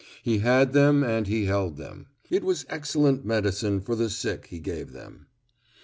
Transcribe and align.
He 0.23 0.39
had 0.39 0.73
them 0.73 1.03
and 1.03 1.27
he 1.27 1.45
held 1.45 1.77
them. 1.77 2.07
It 2.31 2.43
was 2.43 2.65
excellent 2.69 3.23
medicine 3.23 3.81
for 3.81 3.95
the 3.95 4.09
sick 4.09 4.47
he 4.47 4.57
gave 4.57 4.93
them. 4.93 5.27